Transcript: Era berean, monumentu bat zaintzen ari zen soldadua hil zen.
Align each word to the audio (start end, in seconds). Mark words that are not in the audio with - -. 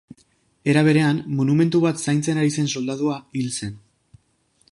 Era 0.71 0.81
berean, 0.87 1.19
monumentu 1.41 1.81
bat 1.83 2.01
zaintzen 2.05 2.41
ari 2.45 2.55
zen 2.61 2.73
soldadua 2.77 3.21
hil 3.41 3.55
zen. 3.61 3.77